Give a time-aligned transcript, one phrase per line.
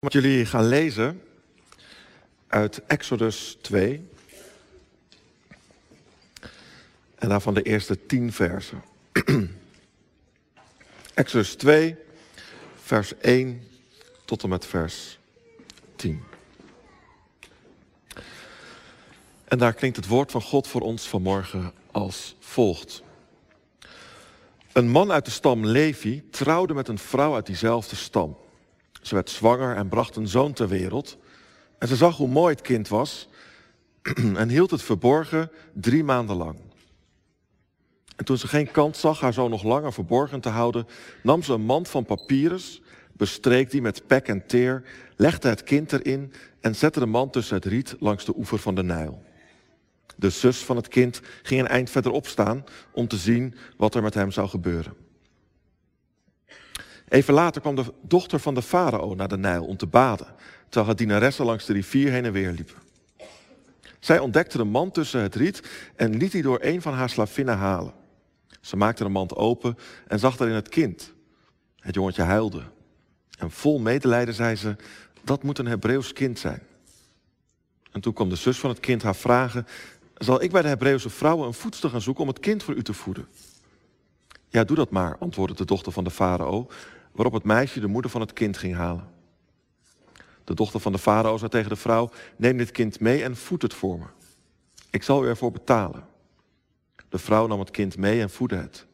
[0.00, 1.22] Wat jullie gaan lezen
[2.46, 4.08] uit Exodus 2.
[7.14, 8.82] En daarvan de eerste tien versen.
[11.14, 11.96] Exodus 2,
[12.74, 13.68] vers 1
[14.24, 15.18] tot en met vers
[15.96, 16.22] 10.
[19.44, 23.02] En daar klinkt het woord van God voor ons vanmorgen als volgt.
[24.72, 28.36] Een man uit de stam Levi trouwde met een vrouw uit diezelfde stam.
[29.00, 31.16] Ze werd zwanger en bracht een zoon ter wereld.
[31.78, 33.28] En ze zag hoe mooi het kind was
[34.36, 36.58] en hield het verborgen drie maanden lang.
[38.16, 40.86] En toen ze geen kans zag haar zoon nog langer verborgen te houden,
[41.22, 42.82] nam ze een mand van papyrus,
[43.12, 44.82] bestreek die met pek en teer,
[45.16, 48.74] legde het kind erin en zette de mand tussen het riet langs de oever van
[48.74, 49.22] de Nijl.
[50.16, 54.02] De zus van het kind ging een eind verderop staan om te zien wat er
[54.02, 54.92] met hem zou gebeuren.
[57.10, 60.26] Even later kwam de dochter van de farao naar de Nijl om te baden,
[60.62, 62.76] terwijl haar dienaressen langs de rivier heen en weer liepen.
[63.98, 65.62] Zij ontdekte de mand tussen het riet
[65.96, 67.92] en liet die door een van haar slavinnen halen.
[68.60, 71.12] Ze maakte de mand open en zag daarin het kind.
[71.76, 72.62] Het jongetje huilde.
[73.38, 74.76] En vol medelijden zei ze,
[75.24, 76.62] dat moet een Hebreeuws kind zijn.
[77.92, 79.66] En toen kwam de zus van het kind haar vragen,
[80.16, 82.82] zal ik bij de Hebreeuwse vrouwen een voedster gaan zoeken om het kind voor u
[82.82, 83.28] te voeden?
[84.48, 86.68] Ja, doe dat maar, antwoordde de dochter van de farao,
[87.12, 89.08] waarop het meisje de moeder van het kind ging halen.
[90.44, 93.62] De dochter van de farao zei tegen de vrouw, neem dit kind mee en voed
[93.62, 94.06] het voor me.
[94.90, 96.04] Ik zal u ervoor betalen.
[97.08, 98.86] De vrouw nam het kind mee en voedde het.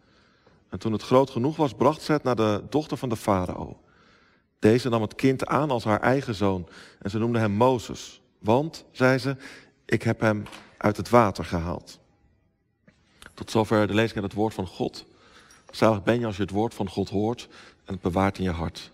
[0.69, 3.81] En toen het groot genoeg was, bracht ze het naar de dochter van de farao.
[4.59, 8.21] Deze nam het kind aan als haar eigen zoon en ze noemde hem Mozes.
[8.39, 9.37] Want, zei ze,
[9.85, 10.43] ik heb hem
[10.79, 12.01] uit het water gehaald.
[13.35, 15.07] Tot zover de lezing uit het woord van God.
[15.71, 17.49] Zalig ben je als je het woord van God hoort
[17.87, 18.91] en het bewaart in je hart.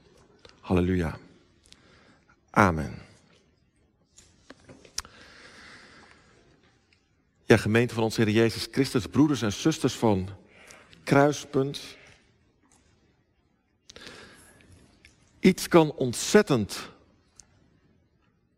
[0.61, 1.19] Halleluja.
[2.51, 2.99] Amen.
[7.45, 10.29] Ja, gemeente van onze Heer Jezus Christus, broeders en zusters van
[11.05, 11.81] Kruispunt.
[15.41, 16.91] Iets kan ontzettend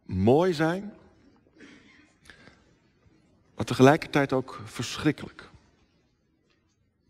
[0.03, 0.95] mooi zijn,
[3.55, 5.51] maar tegelijkertijd ook verschrikkelijk.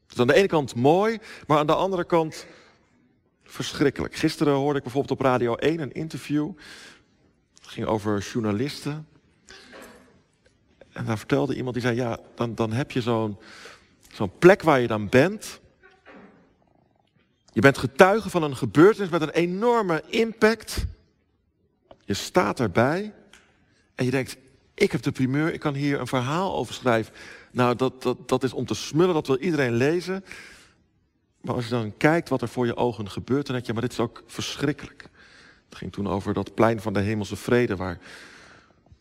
[0.03, 2.47] Het is aan de ene kant mooi, maar aan de andere kant
[3.45, 4.15] verschrikkelijk.
[4.15, 6.51] Gisteren hoorde ik bijvoorbeeld op Radio 1 een interview.
[7.55, 9.07] Het ging over journalisten.
[10.93, 13.39] En daar vertelde iemand die zei: Ja, dan, dan heb je zo'n
[14.13, 15.61] zo'n plek waar je dan bent.
[17.53, 20.85] Je bent getuige van een gebeurtenis met een enorme impact.
[22.05, 23.13] Je staat erbij
[23.95, 24.37] en je denkt:
[24.75, 27.15] Ik heb de primeur, ik kan hier een verhaal over schrijven.
[27.51, 30.25] Nou, dat, dat, dat is om te smullen, dat wil iedereen lezen.
[31.45, 33.83] Maar als je dan kijkt wat er voor je ogen gebeurt, dan denk je, maar
[33.83, 35.09] dit is ook verschrikkelijk.
[35.69, 37.99] Het ging toen over dat plein van de hemelse vrede, waar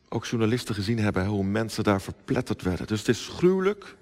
[0.10, 2.88] ook journalisten gezien hebben hoe mensen daar verpletterd werden.
[2.88, 3.96] Dus het is gruwelijk,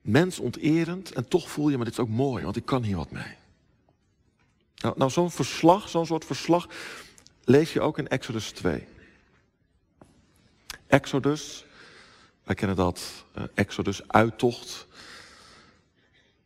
[0.00, 3.10] mensonterend en toch voel je, maar dit is ook mooi, want ik kan hier wat
[3.10, 3.34] mee.
[4.76, 6.68] Nou, nou zo'n verslag, zo'n soort verslag,
[7.44, 8.86] lees je ook in Exodus 2.
[10.86, 11.64] Exodus,
[12.44, 14.86] wij kennen dat, uh, Exodus, uittocht.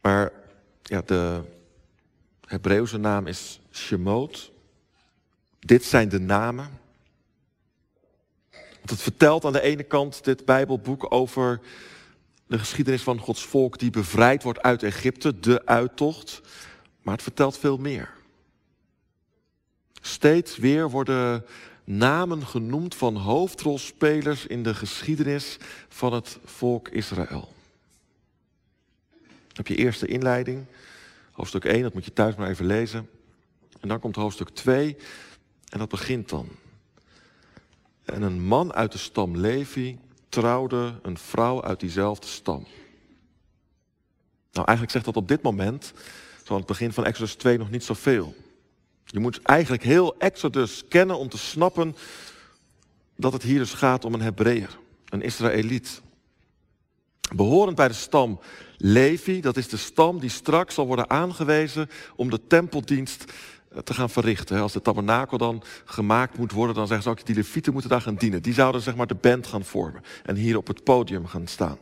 [0.06, 0.33] Maar
[0.83, 1.41] ja, de
[2.47, 4.50] Hebreeuwse naam is Shemot.
[5.59, 6.69] Dit zijn de namen.
[8.50, 11.61] Want het vertelt aan de ene kant dit Bijbelboek over
[12.47, 16.41] de geschiedenis van Gods volk die bevrijd wordt uit Egypte, de uittocht.
[17.03, 18.11] Maar het vertelt veel meer.
[20.00, 21.45] Steeds weer worden
[21.84, 25.56] namen genoemd van hoofdrolspelers in de geschiedenis
[25.89, 27.55] van het volk Israël.
[29.56, 30.67] Heb je eerste inleiding,
[31.33, 33.09] hoofdstuk 1, dat moet je thuis maar even lezen.
[33.81, 34.97] En dan komt hoofdstuk 2
[35.69, 36.49] en dat begint dan.
[38.05, 42.66] En een man uit de stam Levi trouwde een vrouw uit diezelfde stam.
[44.53, 45.93] Nou, eigenlijk zegt dat op dit moment,
[46.45, 48.34] zo aan het begin van Exodus 2, nog niet zoveel.
[49.05, 51.97] Je moet eigenlijk heel Exodus kennen om te snappen
[53.16, 54.78] dat het hier dus gaat om een Hebreeër,
[55.09, 56.03] een Israëliet.
[57.34, 58.41] Behorend bij de stam
[58.77, 63.33] Levi, dat is de stam die straks zal worden aangewezen om de tempeldienst
[63.69, 64.61] eh, te gaan verrichten.
[64.61, 68.01] Als de tabernakel dan gemaakt moet worden, dan zeggen ze ook, die levieten moeten daar
[68.01, 68.43] gaan dienen.
[68.43, 71.78] Die zouden zeg maar de band gaan vormen en hier op het podium gaan staan.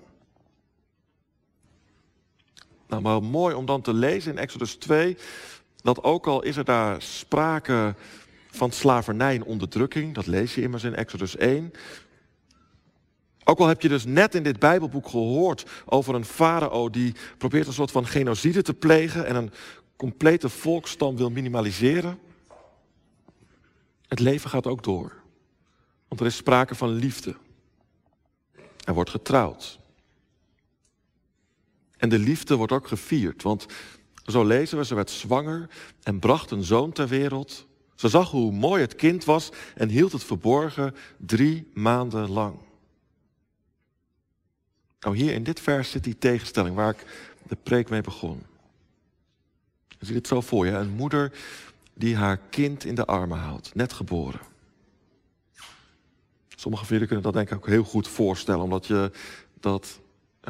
[2.89, 5.17] Nou, maar mooi om dan te lezen in Exodus 2,
[5.77, 7.95] dat ook al is er daar sprake
[8.51, 11.73] van slavernij en onderdrukking, dat lees je immers in Exodus 1,
[13.45, 17.67] ook al heb je dus net in dit Bijbelboek gehoord over een farao die probeert
[17.67, 19.51] een soort van genocide te plegen en een
[19.97, 22.19] complete volkstam wil minimaliseren.
[24.09, 25.13] Het leven gaat ook door.
[26.09, 27.37] Want er is sprake van liefde.
[28.85, 29.79] Er wordt getrouwd.
[31.97, 33.67] En de liefde wordt ook gevierd, want
[34.27, 35.69] zo lezen we, ze werd zwanger
[36.03, 37.67] en bracht een zoon ter wereld.
[37.95, 42.57] Ze zag hoe mooi het kind was en hield het verborgen drie maanden lang.
[45.05, 47.07] Nou, hier in dit vers zit die tegenstelling waar ik
[47.49, 48.43] de preek mee begon.
[49.89, 51.33] Je ziet het zo voor je, een moeder
[51.95, 54.41] die haar kind in de armen houdt, net geboren.
[56.49, 59.11] Sommige van kunnen dat denk ik ook heel goed voorstellen, omdat je
[59.61, 60.01] dat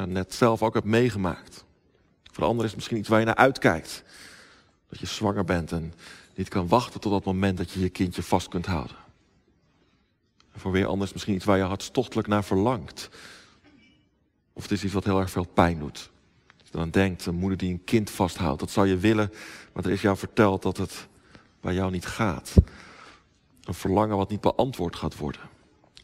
[0.05, 1.65] net zelf ook hebt meegemaakt.
[2.23, 4.03] Voor de ander is het misschien iets waar je naar uitkijkt.
[4.89, 5.93] Dat je zwanger bent en
[6.35, 8.95] niet kan wachten tot dat moment dat je je kindje vast kunt houden.
[10.51, 13.09] En voor weer anders misschien iets waar je hartstochtelijk naar verlangt.
[14.55, 16.09] Of het is iets wat heel erg veel pijn doet.
[16.59, 19.31] Als je dan denkt, een moeder die een kind vasthoudt, dat zou je willen,
[19.73, 21.07] maar er is jou verteld dat het
[21.61, 22.53] bij jou niet gaat.
[23.63, 25.41] Een verlangen wat niet beantwoord gaat worden.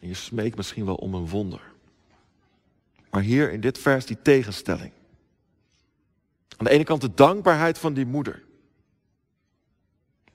[0.00, 1.60] En je smeekt misschien wel om een wonder.
[3.10, 4.92] Maar hier in dit vers die tegenstelling.
[6.56, 8.42] Aan de ene kant de dankbaarheid van die moeder.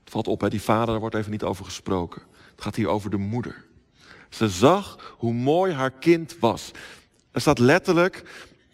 [0.04, 2.22] Het valt op, hè, die vader, daar wordt even niet over gesproken.
[2.52, 3.66] Het gaat hier over de moeder.
[4.30, 6.72] Ze zag hoe mooi haar kind was.
[7.38, 8.24] Er staat letterlijk,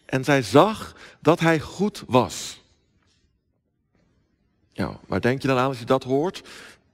[0.05, 2.61] en zij zag dat hij goed was.
[4.71, 6.41] Ja, waar denk je dan aan als je dat hoort?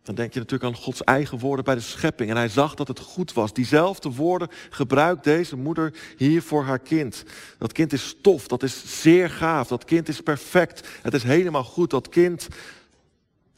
[0.04, 2.30] Dan denk je natuurlijk aan Gods eigen woorden bij de schepping.
[2.30, 3.54] En hij zag dat het goed was.
[3.54, 7.24] Diezelfde woorden gebruikt deze moeder hier voor haar kind.
[7.57, 10.88] Dat kind is stof, dat is zeer gaaf, dat kind is perfect.
[11.01, 12.48] Het is helemaal goed, dat kind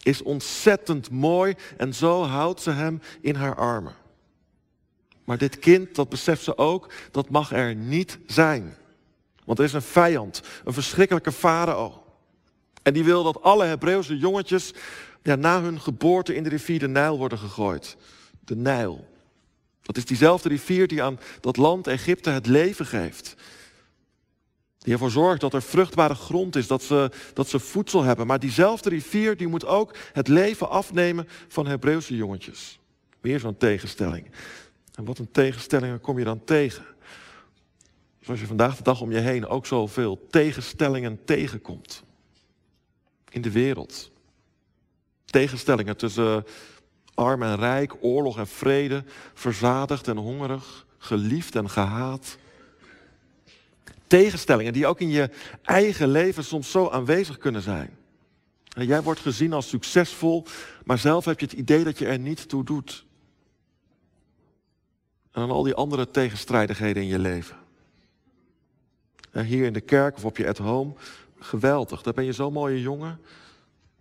[0.01, 4.00] is ontzettend mooi en zo houdt ze hem in haar armen.
[5.31, 8.75] Maar dit kind, dat beseft ze ook, dat mag er niet zijn.
[9.45, 12.03] Want er is een vijand, een verschrikkelijke farao.
[12.83, 14.73] En die wil dat alle Hebreeuwse jongetjes
[15.23, 17.97] ja, na hun geboorte in de rivier de Nijl worden gegooid.
[18.39, 19.07] De Nijl.
[19.81, 23.35] Dat is diezelfde rivier die aan dat land Egypte het leven geeft.
[24.77, 28.27] Die ervoor zorgt dat er vruchtbare grond is, dat ze, dat ze voedsel hebben.
[28.27, 32.79] Maar diezelfde rivier die moet ook het leven afnemen van Hebreeuwse jongetjes.
[33.21, 34.25] Weer zo'n tegenstelling.
[35.01, 36.85] En wat een tegenstellingen kom je dan tegen?
[38.19, 42.03] Zoals je vandaag de dag om je heen ook zoveel tegenstellingen tegenkomt.
[43.29, 44.11] In de wereld.
[45.25, 46.45] Tegenstellingen tussen
[47.13, 49.03] arm en rijk, oorlog en vrede,
[49.33, 52.37] verzadigd en hongerig, geliefd en gehaat.
[54.07, 55.29] Tegenstellingen die ook in je
[55.63, 57.97] eigen leven soms zo aanwezig kunnen zijn.
[58.63, 60.45] Jij wordt gezien als succesvol,
[60.83, 63.09] maar zelf heb je het idee dat je er niet toe doet.
[65.31, 67.57] En al die andere tegenstrijdigheden in je leven.
[69.31, 70.93] En hier in de kerk of op je at home,
[71.39, 72.01] geweldig.
[72.01, 73.19] Daar ben je zo'n mooie jongen.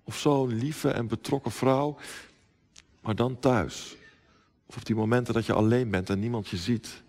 [0.05, 1.97] Of zo'n lieve en betrokken vrouw.
[3.01, 3.97] Maar dan thuis.
[4.67, 7.03] Of op die momenten dat je alleen bent en niemand je ziet.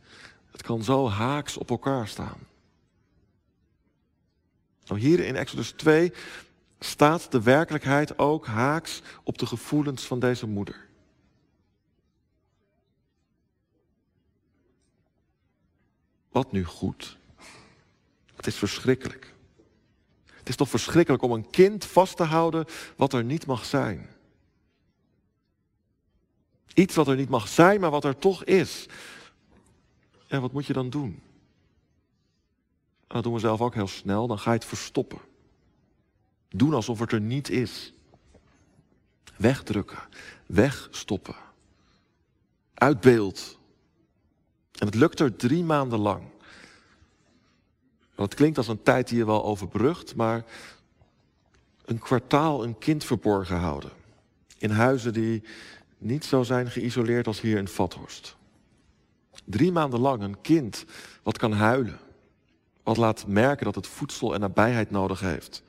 [0.51, 2.37] Het kan zo haaks op elkaar staan.
[4.85, 6.13] Nou, hier in Exodus 2
[6.79, 10.89] staat de werkelijkheid ook haaks op de gevoelens van deze moeder.
[16.31, 17.17] Wat nu goed?
[18.35, 19.33] Het is verschrikkelijk.
[20.25, 24.09] Het is toch verschrikkelijk om een kind vast te houden wat er niet mag zijn.
[26.73, 28.85] Iets wat er niet mag zijn, maar wat er toch is.
[30.27, 31.21] En wat moet je dan doen?
[33.07, 34.27] En dat doen we zelf ook heel snel.
[34.27, 35.19] Dan ga je het verstoppen.
[36.49, 37.93] Doen alsof het er niet is.
[39.35, 39.99] Wegdrukken.
[40.45, 41.35] Wegstoppen.
[42.73, 43.59] Uit beeld.
[44.79, 46.23] En het lukt er drie maanden lang.
[48.15, 50.45] Het klinkt als een tijd die je wel overbrugt, maar
[51.85, 53.91] een kwartaal een kind verborgen houden.
[54.57, 55.43] In huizen die
[55.97, 58.35] niet zo zijn geïsoleerd als hier in Vathorst.
[59.45, 60.85] Drie maanden lang een kind
[61.23, 61.99] wat kan huilen.
[62.83, 65.63] Wat laat merken dat het voedsel en nabijheid nodig heeft.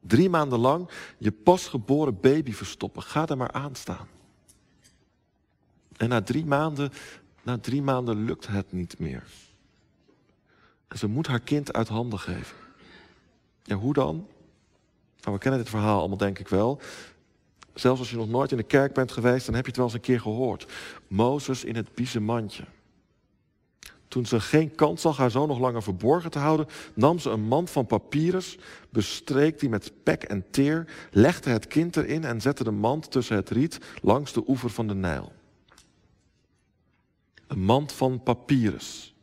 [0.00, 3.02] Drie maanden lang je pasgeboren baby verstoppen.
[3.02, 4.08] Ga er maar aan staan.
[5.96, 6.92] En na drie maanden,
[7.48, 9.22] na drie maanden lukt het niet meer.
[10.88, 12.56] En ze moet haar kind uit handen geven.
[13.62, 14.26] Ja, hoe dan?
[15.20, 16.80] Nou, we kennen dit verhaal allemaal denk ik wel.
[17.74, 19.86] Zelfs als je nog nooit in de kerk bent geweest, dan heb je het wel
[19.86, 20.66] eens een keer gehoord.
[21.06, 22.64] Mozes in het biezenmandje.
[24.08, 27.42] Toen ze geen kans zag haar zoon nog langer verborgen te houden, nam ze een
[27.42, 28.58] mand van papyrus,
[28.90, 33.36] bestreek die met pek en teer, legde het kind erin en zette de mand tussen
[33.36, 35.32] het riet langs de oever van de Nijl.
[37.48, 39.14] Een mand van papyrus.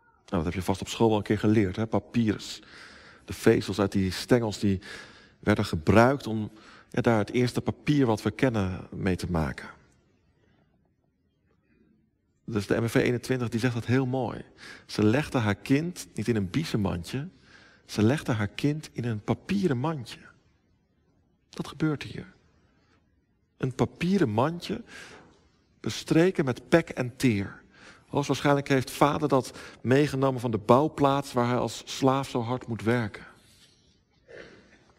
[0.00, 1.86] Nou, dat heb je vast op school wel een keer geleerd, hè?
[1.86, 2.62] papyrus.
[3.24, 4.80] De vezels uit die stengels die
[5.38, 6.50] werden gebruikt om
[6.90, 9.68] ja, daar het eerste papier wat we kennen mee te maken.
[12.44, 14.44] Dus de MV 21 die zegt dat heel mooi.
[14.86, 17.28] Ze legde haar kind niet in een biezenmandje,
[17.86, 20.20] ze legde haar kind in een papieren mandje.
[21.48, 22.32] Dat gebeurt hier.
[23.56, 24.82] Een papieren mandje
[25.84, 27.62] bestreken met pek en teer.
[28.08, 32.82] Hoogstwaarschijnlijk heeft vader dat meegenomen van de bouwplaats waar hij als slaaf zo hard moet
[32.82, 33.26] werken.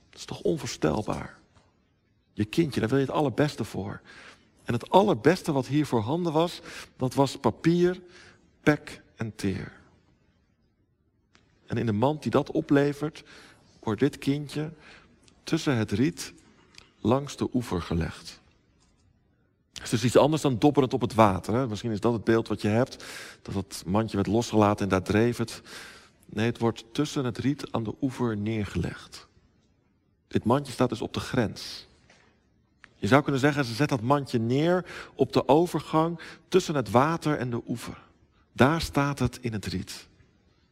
[0.10, 1.38] Dat is toch onvoorstelbaar.
[2.34, 4.02] Je kindje, daar wil je het allerbeste voor.
[4.64, 6.62] En het allerbeste wat hier voorhanden was,
[6.98, 8.02] dat was papier,
[8.64, 9.72] pek en teer.
[11.66, 13.24] En in de mand die dat oplevert,
[13.80, 14.74] wordt dit kindje
[15.44, 16.34] tussen het riet
[17.00, 18.44] langs de oever gelegd.
[19.76, 21.54] Het is dus iets anders dan dobberend op het water.
[21.54, 21.68] Hè?
[21.68, 23.04] Misschien is dat het beeld wat je hebt,
[23.42, 25.62] dat het mandje werd losgelaten en daar dreef het.
[26.26, 29.28] Nee, het wordt tussen het riet aan de oever neergelegd.
[30.28, 31.88] Dit mandje staat dus op de grens.
[32.96, 37.38] Je zou kunnen zeggen, ze zet dat mandje neer op de overgang tussen het water
[37.38, 37.98] en de oever.
[38.52, 40.08] Daar staat het in het riet.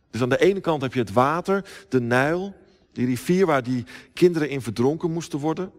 [0.09, 2.55] Dus aan de ene kant heb je het water, de Nijl,
[2.91, 5.71] die rivier waar die kinderen in verdronken moesten worden.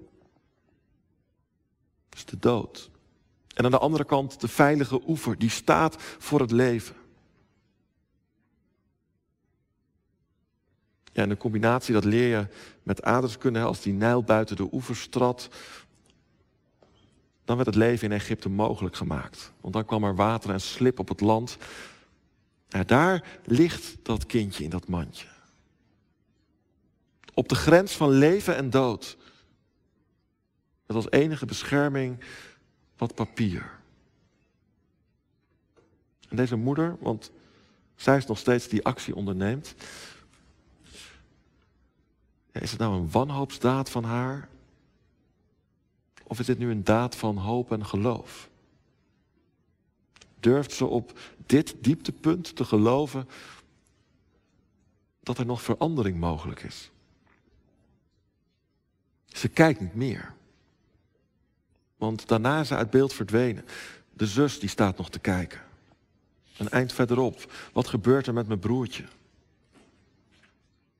[2.08, 2.90] Dat is de dood.
[3.54, 6.96] En aan de andere kant de veilige oever, die staat voor het leven.
[11.12, 12.46] Ja, en de combinatie, dat leer je
[12.82, 13.60] met aardrijkskunde.
[13.60, 15.48] Als die Nijl buiten de oevers trad,
[17.44, 19.52] dan werd het leven in Egypte mogelijk gemaakt.
[19.60, 21.56] Want dan kwam er water en slip op het land.
[22.86, 25.26] Daar ligt dat kindje in dat mandje.
[27.34, 29.16] Op de grens van leven en dood.
[30.86, 32.24] Met als enige bescherming
[32.96, 33.78] wat papier.
[36.28, 37.30] En deze moeder, want
[37.96, 39.74] zij is nog steeds die actie onderneemt.
[42.52, 44.48] is het nou een wanhoopsdaad van haar?
[46.22, 48.48] Of is dit nu een daad van hoop en geloof?
[50.40, 53.28] Durft ze op dit dieptepunt te geloven
[55.20, 56.90] dat er nog verandering mogelijk is?
[59.26, 60.34] Ze kijkt niet meer.
[62.04, 63.64] Want daarna is ze uit beeld verdwenen.
[64.12, 65.60] De zus die staat nog te kijken.
[66.56, 67.52] Een eind verderop.
[67.72, 69.04] Wat gebeurt er met mijn broertje?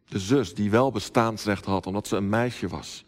[0.09, 3.05] De zus die wel bestaansrecht had omdat ze een meisje was.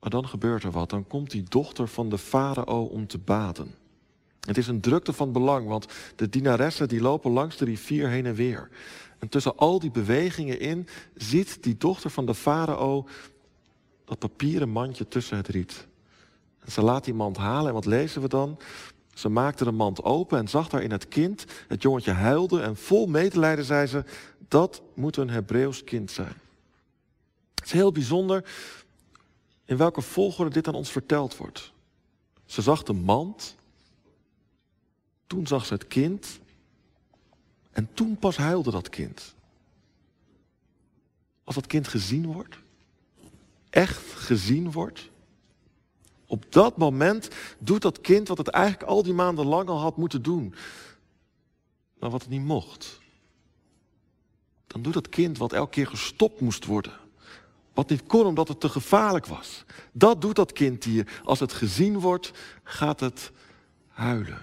[0.00, 0.90] Maar dan gebeurt er wat.
[0.90, 3.74] Dan komt die dochter van de farao om te baden.
[4.40, 5.86] Het is een drukte van belang, want
[6.16, 8.68] de dienaressen die lopen langs de rivier heen en weer.
[9.18, 13.06] En tussen al die bewegingen in ziet die dochter van de farao
[14.06, 15.86] dat papieren mandje tussen het riet.
[16.58, 18.58] En ze laat die mand halen en wat lezen we dan?
[19.14, 21.44] Ze maakte de mand open en zag daarin het kind.
[21.68, 24.04] Het jongetje huilde en vol medelijden zei ze,
[24.48, 26.34] dat moet een Hebreeuws kind zijn.
[27.54, 28.44] Het is heel bijzonder
[29.64, 31.72] in welke volgorde dit aan ons verteld wordt.
[32.44, 33.56] Ze zag de mand,
[35.26, 36.40] toen zag ze het kind
[37.70, 39.34] en toen pas huilde dat kind.
[41.44, 42.58] Als dat kind gezien wordt,
[43.76, 45.10] echt gezien wordt,
[46.26, 47.28] op dat moment
[47.58, 50.54] doet dat kind wat het eigenlijk al die maanden lang al had moeten doen,
[51.98, 53.00] maar wat het niet mocht.
[54.66, 56.92] Dan doet dat kind wat elke keer gestopt moest worden.
[57.74, 59.64] Wat niet kon omdat het te gevaarlijk was.
[59.92, 61.20] Dat doet dat kind hier.
[61.24, 63.32] Als het gezien wordt, gaat het
[63.88, 64.42] huilen.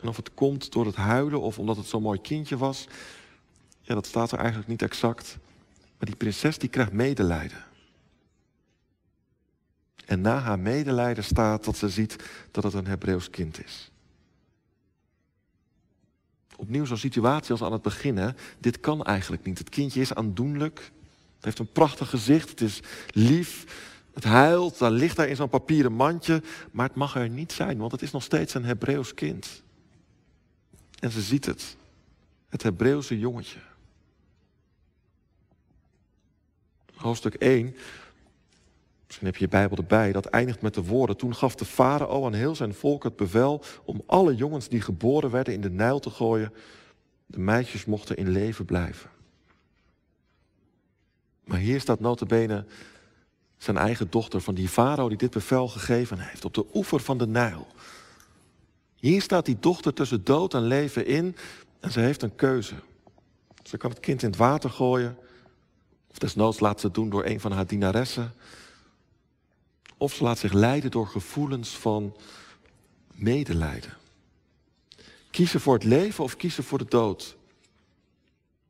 [0.00, 2.86] En of het komt door het huilen of omdat het zo'n mooi kindje was,
[3.80, 5.38] ja, dat staat er eigenlijk niet exact.
[6.02, 7.64] Maar die prinses die krijgt medelijden.
[10.04, 12.16] En na haar medelijden staat dat ze ziet
[12.50, 13.90] dat het een Hebreeuws kind is.
[16.56, 18.34] Opnieuw zo'n situatie als aan het begin.
[18.58, 19.58] Dit kan eigenlijk niet.
[19.58, 20.78] Het kindje is aandoenlijk.
[21.36, 22.50] Het heeft een prachtig gezicht.
[22.50, 22.80] Het is
[23.10, 23.64] lief.
[24.14, 24.78] Het huilt.
[24.78, 26.42] Dan ligt daar in zo'n papieren mandje.
[26.70, 29.62] Maar het mag er niet zijn, want het is nog steeds een Hebreeuws kind.
[30.98, 31.76] En ze ziet het.
[32.48, 33.58] Het Hebreeuwse jongetje.
[36.94, 37.76] Hoofdstuk 1
[39.12, 40.12] Misschien heb je je Bijbel erbij.
[40.12, 41.16] Dat eindigt met de woorden.
[41.16, 45.30] Toen gaf de farao aan heel zijn volk het bevel om alle jongens die geboren
[45.30, 46.52] werden in de Nijl te gooien.
[47.26, 49.10] De meisjes mochten in leven blijven.
[51.44, 52.64] Maar hier staat notabene
[53.58, 56.44] zijn eigen dochter van die farao die dit bevel gegeven heeft.
[56.44, 57.66] Op de oever van de Nijl.
[58.94, 61.36] Hier staat die dochter tussen dood en leven in.
[61.80, 62.74] En ze heeft een keuze.
[63.62, 65.16] Ze kan het kind in het water gooien.
[66.12, 68.34] Of desnoods laat ze het doen door een van haar dienaressen.
[69.96, 72.16] Of ze laat zich leiden door gevoelens van
[73.12, 73.96] medelijden.
[75.30, 77.36] Kiezen voor het leven of kiezen voor de dood?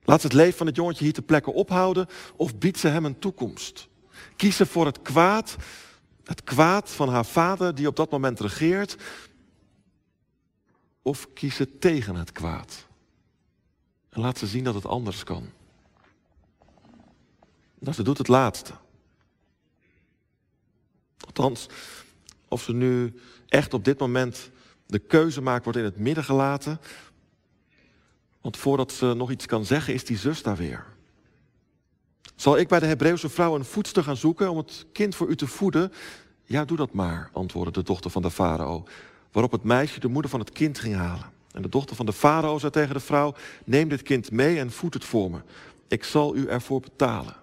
[0.04, 2.06] Laat ze het leven van het jongetje hier te plekken ophouden
[2.36, 3.88] of biedt ze hem een toekomst?
[4.36, 5.56] Kiezen voor het kwaad,
[6.24, 8.96] het kwaad van haar vader die op dat moment regeert,
[11.02, 12.86] of kiezen tegen het kwaad?
[14.08, 15.50] En laat ze zien dat het anders kan.
[17.82, 18.72] Nou, ze doet het laatste.
[21.26, 21.66] Althans,
[22.48, 23.14] of ze nu
[23.48, 24.50] echt op dit moment
[24.86, 26.80] de keuze maakt, wordt in het midden gelaten.
[28.40, 30.84] Want voordat ze nog iets kan zeggen, is die zus daar weer.
[32.36, 35.36] Zal ik bij de Hebreeuwse vrouw een voedster gaan zoeken om het kind voor u
[35.36, 35.92] te voeden?
[36.44, 38.84] Ja, doe dat maar, antwoordde de dochter van de farao.
[39.32, 41.30] Waarop het meisje de moeder van het kind ging halen.
[41.52, 43.34] En de dochter van de farao zei tegen de vrouw:
[43.64, 45.40] Neem dit kind mee en voed het voor me.
[45.88, 47.41] Ik zal u ervoor betalen.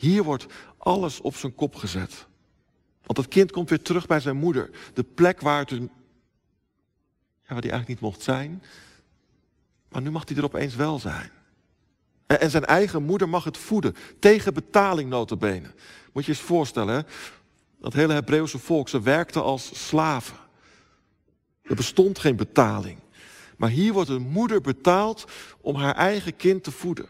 [0.00, 2.26] Hier wordt alles op zijn kop gezet.
[3.04, 4.70] Want het kind komt weer terug bij zijn moeder.
[4.94, 5.78] De plek waar, het, ja,
[7.46, 8.62] waar die eigenlijk niet mocht zijn.
[9.88, 11.30] Maar nu mag hij er opeens wel zijn.
[12.26, 13.96] En, en zijn eigen moeder mag het voeden.
[14.18, 15.70] Tegen betaling notabene.
[16.12, 17.00] Moet je eens voorstellen, hè?
[17.80, 20.36] dat hele Hebreeuwse volk, ze werkten als slaven.
[21.62, 22.98] Er bestond geen betaling.
[23.56, 25.24] Maar hier wordt een moeder betaald
[25.60, 27.08] om haar eigen kind te voeden.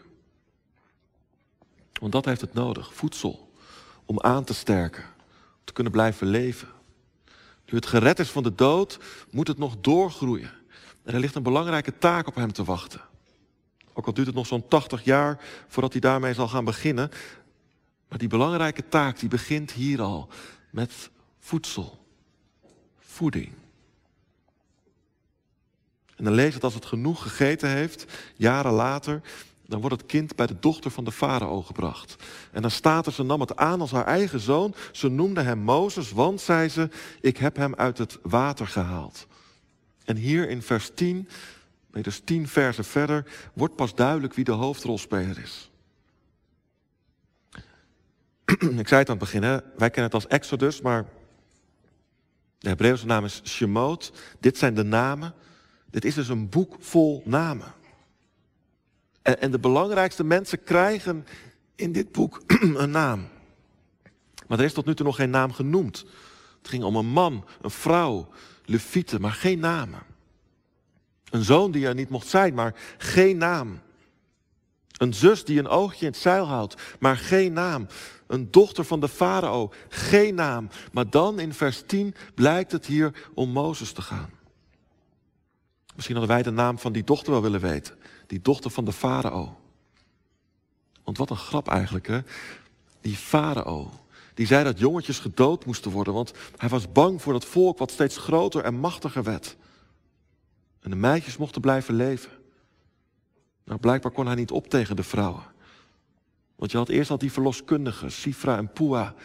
[2.01, 3.51] Want dat heeft het nodig, voedsel,
[4.05, 5.03] om aan te sterken,
[5.63, 6.67] te kunnen blijven leven.
[7.65, 10.51] Nu het gered is van de dood, moet het nog doorgroeien.
[11.03, 13.01] En er ligt een belangrijke taak op hem te wachten.
[13.93, 17.09] Ook al duurt het nog zo'n 80 jaar voordat hij daarmee zal gaan beginnen.
[18.07, 20.29] Maar die belangrijke taak die begint hier al
[20.69, 22.05] met voedsel,
[22.99, 23.51] voeding.
[26.15, 28.05] En dan leest het als het genoeg gegeten heeft,
[28.35, 29.21] jaren later,
[29.71, 32.15] dan wordt het kind bij de dochter van de farao gebracht.
[32.51, 34.75] En dan staat er, ze nam het aan als haar eigen zoon.
[34.91, 36.89] Ze noemde hem Mozes, want, zei ze,
[37.21, 39.27] ik heb hem uit het water gehaald.
[40.05, 41.29] En hier in vers 10,
[41.91, 45.69] dus 10 versen verder, wordt pas duidelijk wie de hoofdrolspeler is.
[48.81, 51.05] Ik zei het aan het begin, wij kennen het als Exodus, maar
[52.57, 54.11] de Hebreeuwse naam is Shemot.
[54.39, 55.33] Dit zijn de namen.
[55.89, 57.79] Dit is dus een boek vol namen.
[59.21, 61.25] En, de belangrijkste mensen krijgen
[61.75, 63.27] in dit boek een naam.
[64.47, 66.05] Maar er is tot nu toe nog geen naam genoemd.
[66.57, 68.27] Het ging om een man, een vrouw,
[68.65, 70.03] levieten, maar geen namen.
[71.29, 73.79] Een zoon die er niet mocht zijn, maar geen naam.
[74.97, 77.87] Een zus die een oogje in het zeil houdt, maar geen naam.
[78.27, 80.69] Een dochter van de farao, geen naam.
[80.91, 84.29] Maar dan in vers 10 blijkt het hier om Mozes te gaan.
[85.95, 87.95] Misschien hadden wij de naam van die dochter wel willen weten.
[88.31, 89.57] Die dochter van de farao.
[91.03, 92.19] Want wat een grap eigenlijk, hè?
[93.01, 93.91] Die farao.
[94.33, 97.91] Die zei dat jongetjes gedood moesten worden, want hij was bang voor dat volk wat
[97.91, 99.57] steeds groter en machtiger werd.
[100.81, 102.31] En de meisjes mochten blijven leven.
[103.63, 105.43] Nou, blijkbaar kon hij niet op tegen de vrouwen.
[106.55, 109.15] Want je had eerst al die verloskundigen, Sifra en Pua,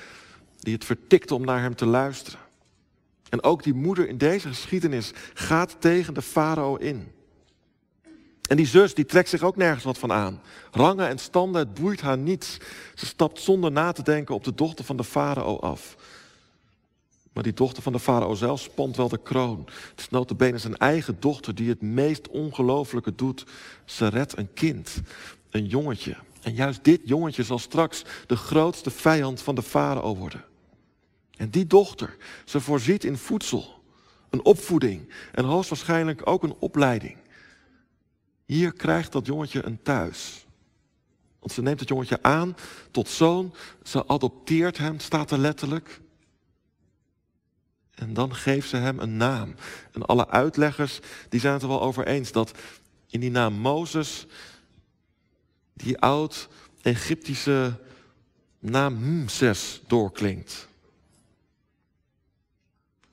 [0.59, 2.41] die het vertikten om naar hem te luisteren.
[3.29, 7.15] En ook die moeder in deze geschiedenis gaat tegen de farao in.
[8.47, 10.41] En die zus, die trekt zich ook nergens wat van aan.
[10.71, 12.59] Rangen en standen, het boeit haar niets.
[12.95, 15.97] Ze stapt zonder na te denken op de dochter van de farao af.
[17.33, 19.63] Maar die dochter van de farao zelf spant wel de kroon.
[19.91, 23.45] Het is notabene zijn eigen dochter die het meest ongelooflijke doet.
[23.85, 25.01] Ze redt een kind,
[25.51, 26.17] een jongetje.
[26.43, 30.45] En juist dit jongetje zal straks de grootste vijand van de farao worden.
[31.37, 33.83] En die dochter, ze voorziet in voedsel,
[34.31, 37.17] een opvoeding en hoogstwaarschijnlijk ook een opleiding.
[38.47, 40.47] Hier krijgt dat jongetje een thuis.
[41.39, 42.57] Want ze neemt het jongetje aan
[42.91, 46.01] tot zoon, ze adopteert hem, staat er letterlijk.
[47.95, 49.55] En dan geeft ze hem een naam.
[49.93, 52.59] En alle uitleggers die zijn het er wel over eens dat
[53.07, 54.27] in die naam Mozes
[55.73, 57.81] die oud-Egyptische
[58.59, 60.69] naam Mses doorklinkt.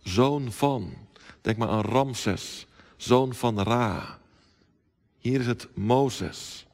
[0.04, 0.94] Zoon van,
[1.42, 2.68] denk maar aan Ramses,
[2.98, 4.22] zoon van Ra.
[5.24, 6.66] Hier is het Mozes.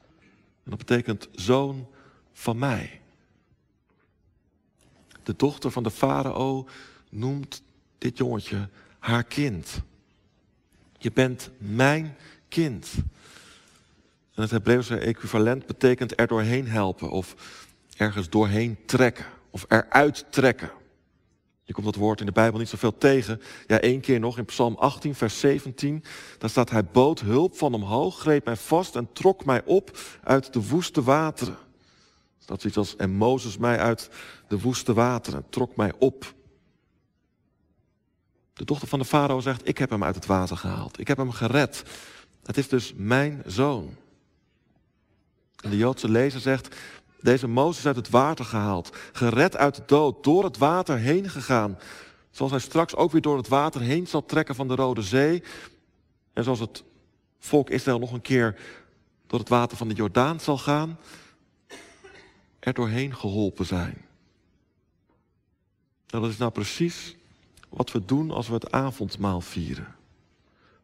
[0.63, 1.87] En dat betekent zoon
[2.33, 3.01] van mij.
[5.23, 6.67] De dochter van de farao
[7.09, 7.63] noemt
[7.97, 9.81] dit jongetje haar kind.
[10.97, 12.15] Je bent mijn
[12.47, 12.93] kind.
[14.33, 17.35] En het Hebreeuwse equivalent betekent er doorheen helpen of
[17.97, 20.71] ergens doorheen trekken of eruit trekken.
[21.69, 23.41] Je komt dat woord in de Bijbel niet zoveel tegen.
[23.67, 26.03] Ja, één keer nog in Psalm 18, vers 17.
[26.37, 30.53] Daar staat, hij bood hulp van omhoog, greep mij vast en trok mij op uit
[30.53, 31.57] de woeste wateren.
[32.45, 34.09] Dat is iets als, en Mozes mij uit
[34.47, 36.33] de woeste wateren, trok mij op.
[38.53, 40.99] De dochter van de farao zegt, ik heb hem uit het water gehaald.
[40.99, 41.83] Ik heb hem gered.
[42.43, 43.95] Het is dus mijn zoon.
[45.61, 46.75] En de Joodse lezer zegt,
[47.21, 51.79] deze Mozes uit het water gehaald, gered uit de dood, door het water heen gegaan.
[52.31, 55.43] Zoals hij straks ook weer door het water heen zal trekken van de Rode Zee.
[56.33, 56.83] En zoals het
[57.39, 58.59] volk Israël nog een keer
[59.27, 60.99] door het water van de Jordaan zal gaan,
[62.59, 64.05] er doorheen geholpen zijn.
[66.07, 67.15] Nou, dat is nou precies
[67.69, 69.95] wat we doen als we het avondmaal vieren.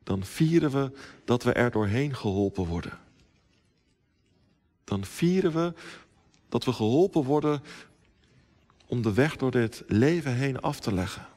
[0.03, 0.91] Dan vieren we
[1.25, 2.99] dat we er doorheen geholpen worden.
[4.83, 5.73] Dan vieren we
[6.55, 7.63] dat we geholpen worden
[8.85, 11.27] om de weg door dit leven heen af te leggen.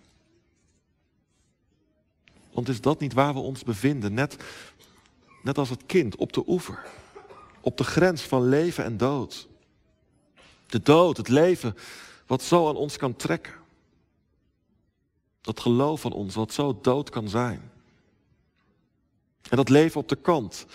[2.52, 4.14] Want is dat niet waar we ons bevinden?
[4.14, 4.36] Net,
[5.42, 6.86] net als het kind op de oever.
[7.60, 9.48] Op de grens van leven en dood.
[10.66, 11.76] De dood, het leven,
[12.26, 13.54] wat zo aan ons kan trekken.
[15.40, 17.70] Dat geloof van ons, wat zo dood kan zijn.
[19.50, 20.66] En dat leven op de kant,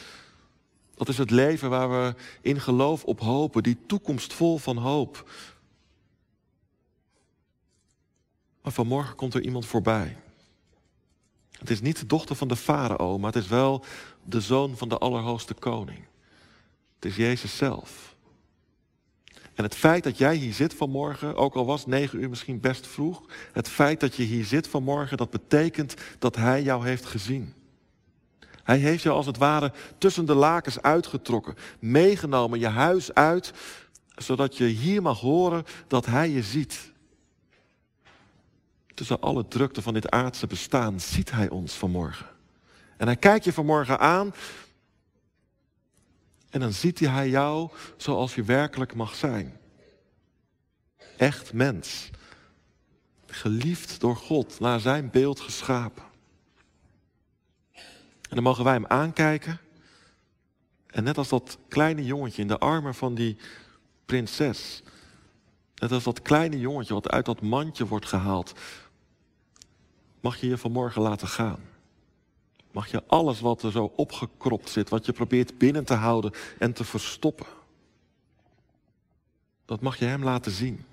[0.95, 5.29] dat is het leven waar we in geloof op hopen, die toekomst vol van hoop.
[8.61, 10.17] Maar vanmorgen komt er iemand voorbij.
[11.51, 13.85] Het is niet de dochter van de farao, maar het is wel
[14.23, 16.05] de zoon van de Allerhoogste Koning.
[16.95, 18.15] Het is Jezus zelf.
[19.53, 22.87] En het feit dat jij hier zit vanmorgen, ook al was negen uur misschien best
[22.87, 27.53] vroeg, het feit dat je hier zit vanmorgen, dat betekent dat Hij jou heeft gezien.
[28.63, 33.53] Hij heeft jou als het ware tussen de lakens uitgetrokken, meegenomen je huis uit,
[34.15, 36.91] zodat je hier mag horen dat Hij je ziet.
[38.93, 42.25] Tussen alle drukte van dit aardse bestaan ziet Hij ons vanmorgen.
[42.97, 44.33] En Hij kijkt je vanmorgen aan
[46.49, 49.57] en dan ziet Hij jou zoals je werkelijk mag zijn.
[51.17, 52.09] Echt mens.
[53.25, 56.03] Geliefd door God, naar Zijn beeld geschapen.
[58.33, 59.59] En dan mogen wij hem aankijken.
[60.87, 63.37] En net als dat kleine jongetje in de armen van die
[64.05, 64.83] prinses.
[65.75, 68.53] Net als dat kleine jongetje wat uit dat mandje wordt gehaald.
[70.21, 71.59] Mag je je vanmorgen laten gaan.
[72.71, 76.73] Mag je alles wat er zo opgekropt zit, wat je probeert binnen te houden en
[76.73, 77.47] te verstoppen.
[79.65, 80.85] Dat mag je hem laten zien.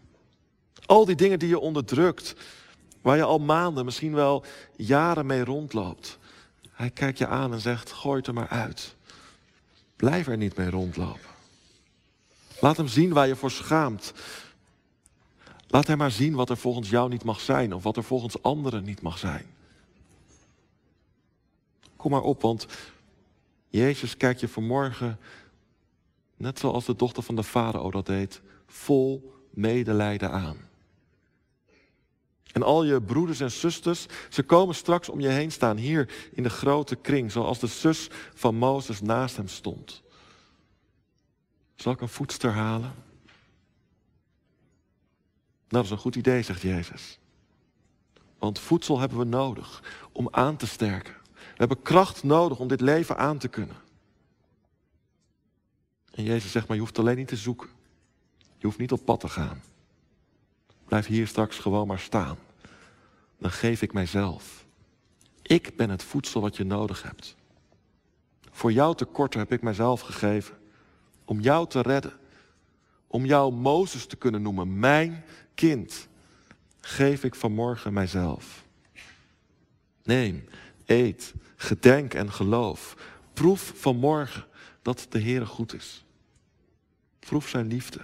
[0.86, 2.34] Al die dingen die je onderdrukt,
[3.02, 4.44] waar je al maanden, misschien wel
[4.76, 6.18] jaren mee rondloopt.
[6.80, 8.96] Hij kijkt je aan en zegt, gooi het er maar uit.
[9.96, 11.30] Blijf er niet mee rondlopen.
[12.60, 14.12] Laat hem zien waar je voor schaamt.
[15.66, 18.42] Laat hem maar zien wat er volgens jou niet mag zijn of wat er volgens
[18.42, 19.46] anderen niet mag zijn.
[21.96, 22.66] Kom maar op, want
[23.68, 25.18] Jezus kijkt je vanmorgen,
[26.36, 30.69] net zoals de dochter van de farao dat deed, vol medelijden aan.
[32.60, 36.42] En al je broeders en zusters, ze komen straks om je heen staan, hier in
[36.42, 40.02] de grote kring, zoals de zus van Mozes naast hem stond.
[41.74, 42.80] Zal ik een voedster halen?
[42.90, 42.94] Nou,
[45.68, 47.18] dat is een goed idee, zegt Jezus.
[48.38, 51.14] Want voedsel hebben we nodig om aan te sterken.
[51.32, 53.76] We hebben kracht nodig om dit leven aan te kunnen.
[56.10, 57.68] En Jezus zegt, maar je hoeft alleen niet te zoeken.
[58.56, 59.62] Je hoeft niet op pad te gaan.
[60.84, 62.36] Blijf hier straks gewoon maar staan.
[63.40, 64.66] Dan geef ik mijzelf.
[65.42, 67.36] Ik ben het voedsel wat je nodig hebt.
[68.50, 70.58] Voor jouw tekorten heb ik mijzelf gegeven.
[71.24, 72.12] Om jou te redden.
[73.06, 74.78] Om jou Mozes te kunnen noemen.
[74.78, 75.24] Mijn
[75.54, 76.08] kind.
[76.80, 78.64] Geef ik vanmorgen mijzelf.
[80.02, 80.48] Neem,
[80.86, 82.96] eet, gedenk en geloof.
[83.32, 84.46] Proef vanmorgen
[84.82, 86.04] dat de Heere goed is.
[87.18, 88.00] Proef zijn liefde.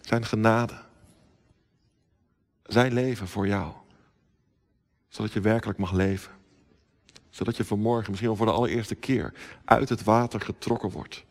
[0.00, 0.84] Zijn genade
[2.66, 3.72] zijn leven voor jou.
[5.14, 6.32] Zodat je werkelijk mag leven.
[7.30, 9.32] Zodat je vanmorgen, misschien wel voor de allereerste keer,
[9.64, 11.24] uit het water getrokken wordt.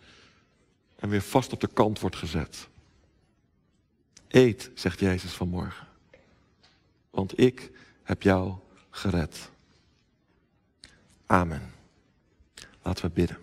[0.96, 2.67] En weer vast op de kant wordt gezet.
[4.28, 5.88] Eet, zegt Jezus vanmorgen.
[7.10, 7.72] Want ik
[8.04, 8.56] heb jou
[8.89, 9.50] gered.
[11.26, 11.74] Amen.
[12.82, 13.38] Laten we bidden.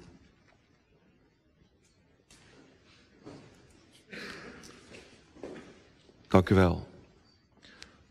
[6.28, 6.88] Dank u wel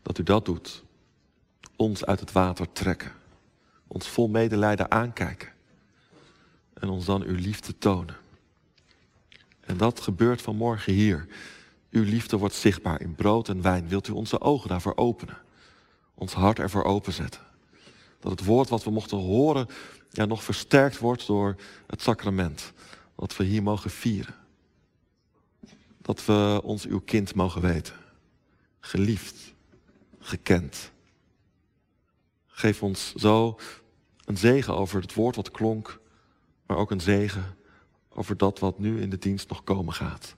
[0.02, 0.82] dat u dat doet.
[1.80, 3.12] Ons uit het water trekken.
[3.86, 5.48] Ons vol medelijden aankijken.
[6.74, 8.16] En ons dan uw liefde tonen.
[9.60, 11.26] En dat gebeurt vanmorgen hier.
[11.90, 13.88] Uw liefde wordt zichtbaar in brood en wijn.
[13.88, 15.38] Wilt u onze ogen daarvoor openen?
[16.14, 17.40] Ons hart ervoor openzetten.
[18.18, 19.66] Dat het woord wat we mochten horen
[20.10, 22.72] ja, nog versterkt wordt door het sacrament.
[23.14, 24.34] Wat we hier mogen vieren.
[26.02, 27.94] Dat we ons uw kind mogen weten.
[28.80, 29.54] Geliefd
[30.18, 30.90] gekend.
[32.60, 33.58] Geef ons zo
[34.24, 36.00] een zegen over het woord wat klonk,
[36.66, 37.56] maar ook een zegen
[38.08, 40.36] over dat wat nu in de dienst nog komen gaat.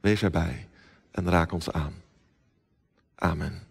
[0.00, 0.68] Wees erbij
[1.10, 1.94] en raak ons aan.
[3.14, 3.66] Amen.